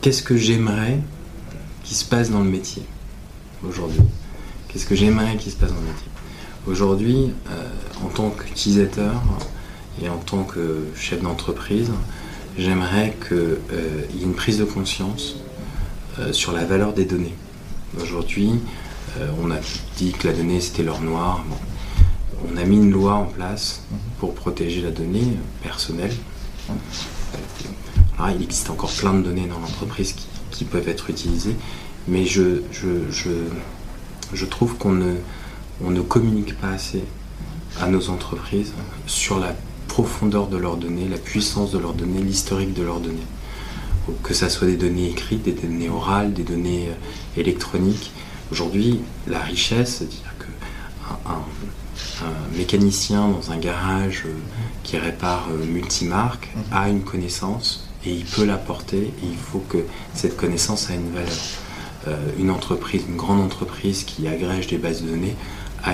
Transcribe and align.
qu'est-ce 0.00 0.22
que 0.22 0.36
j'aimerais 0.36 0.98
qui 1.84 1.94
se 1.94 2.04
passe 2.04 2.30
dans 2.30 2.40
le 2.40 2.48
métier 2.50 2.82
aujourd'hui? 3.66 4.02
Qu'est-ce 4.68 4.86
que 4.86 4.94
j'aimerais 4.94 5.36
qui 5.36 5.50
se 5.50 5.56
passe 5.56 5.70
dans 5.70 5.80
le 5.80 5.86
métier? 5.86 6.08
Aujourd'hui, 6.66 7.32
euh, 7.50 7.68
en 8.04 8.08
tant 8.08 8.30
qu'utilisateur 8.30 9.20
et 10.02 10.08
en 10.08 10.18
tant 10.18 10.44
que 10.44 10.86
chef 10.94 11.22
d'entreprise, 11.22 11.90
j'aimerais 12.58 13.16
qu'il 13.26 13.36
euh, 13.36 14.04
y 14.14 14.20
ait 14.20 14.24
une 14.24 14.34
prise 14.34 14.58
de 14.58 14.64
conscience 14.64 15.36
euh, 16.18 16.32
sur 16.32 16.52
la 16.52 16.64
valeur 16.64 16.92
des 16.92 17.04
données. 17.04 17.34
Aujourd'hui, 18.00 18.52
on 19.42 19.50
a 19.50 19.56
dit 19.96 20.12
que 20.12 20.28
la 20.28 20.34
donnée 20.34 20.60
c'était 20.60 20.84
l'or 20.84 21.00
noir. 21.00 21.44
On 22.48 22.56
a 22.56 22.62
mis 22.62 22.76
une 22.76 22.92
loi 22.92 23.14
en 23.14 23.24
place 23.24 23.82
pour 24.20 24.36
protéger 24.36 24.82
la 24.82 24.92
donnée 24.92 25.36
personnelle. 25.64 26.14
Il 28.28 28.42
existe 28.42 28.70
encore 28.70 28.92
plein 28.92 29.14
de 29.14 29.22
données 29.22 29.46
dans 29.46 29.58
l'entreprise 29.58 30.14
qui, 30.50 30.64
peuvent 30.64 30.88
être 30.88 31.08
utilisées, 31.08 31.56
mais 32.06 32.26
je, 32.26 32.60
je 32.70 34.44
trouve 34.44 34.76
qu'on 34.76 34.92
ne, 34.92 35.14
on 35.84 35.90
ne 35.90 36.00
communique 36.00 36.58
pas 36.58 36.70
assez 36.70 37.02
à 37.80 37.86
nos 37.86 38.10
entreprises 38.10 38.72
sur 39.06 39.38
la 39.38 39.54
profondeur 39.88 40.48
de 40.48 40.56
leurs 40.56 40.76
données, 40.76 41.08
la 41.08 41.18
puissance 41.18 41.72
de 41.72 41.78
leurs 41.78 41.94
données, 41.94 42.20
l'historique 42.20 42.74
de 42.74 42.82
leurs 42.82 43.00
données. 43.00 43.18
Que 44.22 44.34
ce 44.34 44.48
soit 44.48 44.66
des 44.66 44.76
données 44.76 45.08
écrites, 45.08 45.42
des 45.42 45.52
données 45.52 45.88
orales, 45.88 46.32
des 46.32 46.42
données 46.42 46.88
euh, 46.88 47.40
électroniques. 47.40 48.10
Aujourd'hui, 48.50 49.00
la 49.26 49.38
richesse, 49.38 49.96
c'est-à-dire 49.98 50.34
qu'un 50.38 51.32
un, 51.32 52.56
mécanicien 52.56 53.28
dans 53.28 53.52
un 53.52 53.58
garage 53.58 54.24
euh, 54.26 54.32
qui 54.82 54.98
répare 54.98 55.48
euh, 55.50 55.64
multimarque 55.64 56.50
mhm. 56.54 56.62
a 56.72 56.88
une 56.88 57.02
connaissance 57.02 57.89
et 58.04 58.12
il 58.12 58.24
peut 58.24 58.44
l'apporter 58.44 59.12
il 59.22 59.36
faut 59.36 59.62
que 59.68 59.78
cette 60.14 60.36
connaissance 60.36 60.90
ait 60.90 60.94
une 60.94 61.12
valeur. 61.12 62.28
une 62.38 62.50
entreprise, 62.50 63.02
une 63.08 63.16
grande 63.16 63.40
entreprise 63.40 64.04
qui 64.04 64.26
agrège 64.26 64.66
des 64.68 64.78
bases 64.78 65.02
de 65.02 65.08
données 65.08 65.36
à, 65.82 65.92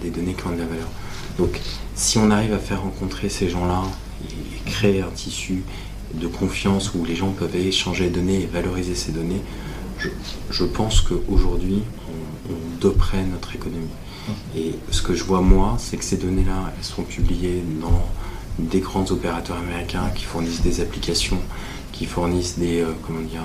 des 0.00 0.10
données 0.10 0.34
qui 0.34 0.46
ont 0.46 0.52
de 0.52 0.58
la 0.58 0.66
valeur. 0.66 0.88
Donc 1.38 1.60
si 1.94 2.18
on 2.18 2.30
arrive 2.30 2.52
à 2.52 2.58
faire 2.58 2.82
rencontrer 2.82 3.28
ces 3.28 3.48
gens-là 3.48 3.82
et 4.28 4.70
créer 4.70 5.02
un 5.02 5.10
tissu 5.10 5.62
de 6.14 6.26
confiance 6.26 6.92
où 6.94 7.04
les 7.04 7.16
gens 7.16 7.30
peuvent 7.30 7.56
échanger 7.56 8.04
les 8.04 8.10
données 8.10 8.42
et 8.42 8.46
valoriser 8.46 8.94
ces 8.94 9.12
données, 9.12 9.42
je, 10.50 10.64
pense 10.64 11.00
qu'aujourd'hui, 11.00 11.82
on, 12.08 12.52
on 12.52 12.80
doperait 12.80 13.24
notre 13.24 13.54
économie. 13.56 13.88
Et 14.56 14.74
ce 14.90 15.02
que 15.02 15.14
je 15.14 15.24
vois 15.24 15.40
moi, 15.40 15.76
c'est 15.78 15.96
que 15.96 16.04
ces 16.04 16.16
données-là, 16.16 16.72
elles 16.76 16.84
sont 16.84 17.02
publiées 17.02 17.62
dans 17.80 18.06
des 18.58 18.80
grands 18.80 19.10
opérateurs 19.10 19.56
américains 19.56 20.10
qui 20.14 20.24
fournissent 20.24 20.62
des 20.62 20.80
applications, 20.80 21.40
qui 21.92 22.06
fournissent 22.06 22.58
des, 22.58 22.80
euh, 22.80 22.92
comment 23.06 23.20
dire, 23.20 23.42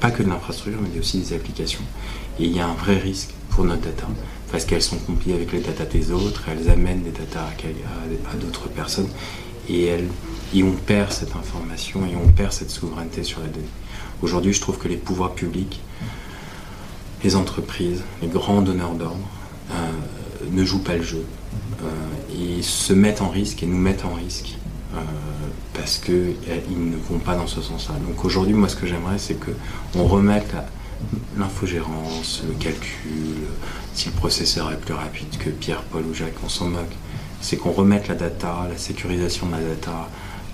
pas 0.00 0.10
que 0.10 0.22
de 0.22 0.28
l'infrastructure, 0.28 0.80
mais 0.82 0.98
aussi 0.98 1.18
des 1.18 1.32
applications. 1.32 1.84
Et 2.38 2.44
il 2.44 2.56
y 2.56 2.60
a 2.60 2.66
un 2.66 2.74
vrai 2.74 2.98
risque 2.98 3.30
pour 3.50 3.64
notre 3.64 3.82
data 3.82 4.06
parce 4.50 4.64
qu'elles 4.64 4.82
sont 4.82 4.98
compilées 4.98 5.34
avec 5.34 5.52
les 5.52 5.60
data 5.60 5.84
des 5.84 6.10
autres, 6.10 6.44
elles 6.48 6.70
amènent 6.70 7.02
des 7.02 7.10
data 7.10 7.40
à, 7.42 8.36
d'autres 8.36 8.68
personnes 8.68 9.08
et, 9.68 9.84
elles, 9.84 10.08
et 10.54 10.62
on 10.62 10.72
perd 10.72 11.12
cette 11.12 11.36
information 11.36 12.06
et 12.06 12.16
on 12.16 12.28
perd 12.28 12.52
cette 12.52 12.70
souveraineté 12.70 13.24
sur 13.24 13.40
les 13.40 13.48
données. 13.48 13.66
Aujourd'hui, 14.22 14.52
je 14.52 14.60
trouve 14.60 14.78
que 14.78 14.88
les 14.88 14.96
pouvoirs 14.96 15.34
publics, 15.34 15.80
les 17.22 17.36
entreprises, 17.36 18.02
les 18.22 18.28
grands 18.28 18.62
donneurs 18.62 18.94
d'ordre 18.94 19.28
ne 20.50 20.64
jouent 20.64 20.82
pas 20.82 20.96
le 20.96 21.02
jeu 21.02 21.24
euh, 21.82 22.58
et 22.58 22.62
se 22.62 22.92
mettent 22.92 23.22
en 23.22 23.28
risque 23.28 23.62
et 23.62 23.66
nous 23.66 23.78
mettent 23.78 24.04
en 24.04 24.14
risque 24.14 24.56
euh, 24.94 24.98
parce 25.74 25.98
qu'ils 25.98 26.14
ne 26.14 26.96
vont 26.96 27.18
pas 27.18 27.34
dans 27.34 27.46
ce 27.46 27.60
sens-là. 27.60 27.94
Donc 28.06 28.24
aujourd'hui, 28.24 28.54
moi, 28.54 28.68
ce 28.68 28.76
que 28.76 28.86
j'aimerais, 28.86 29.18
c'est 29.18 29.36
qu'on 29.38 30.04
remette 30.04 30.54
l'infogérance, 31.36 32.42
le 32.46 32.54
calcul, 32.54 33.46
si 33.94 34.06
le 34.06 34.14
processeur 34.14 34.72
est 34.72 34.80
plus 34.80 34.94
rapide 34.94 35.36
que 35.38 35.50
Pierre, 35.50 35.82
Paul 35.82 36.04
ou 36.04 36.14
Jacques, 36.14 36.34
on 36.44 36.48
s'en 36.48 36.66
moque. 36.66 36.96
C'est 37.40 37.56
qu'on 37.56 37.70
remette 37.70 38.08
la 38.08 38.16
data, 38.16 38.66
la 38.68 38.76
sécurisation 38.76 39.46
de 39.46 39.52
la 39.52 39.60
data, 39.60 40.08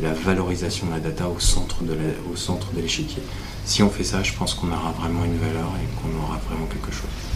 la 0.00 0.14
valorisation 0.14 0.86
de 0.86 0.92
la 0.92 1.00
data 1.00 1.28
au 1.28 1.38
centre 1.38 1.82
de 1.84 2.80
l'échiquier. 2.80 3.22
Si 3.66 3.82
on 3.82 3.90
fait 3.90 4.04
ça, 4.04 4.22
je 4.22 4.32
pense 4.32 4.54
qu'on 4.54 4.68
aura 4.68 4.92
vraiment 4.92 5.24
une 5.24 5.36
valeur 5.36 5.70
et 5.76 6.00
qu'on 6.00 6.16
aura 6.24 6.38
vraiment 6.48 6.66
quelque 6.66 6.90
chose. 6.90 7.29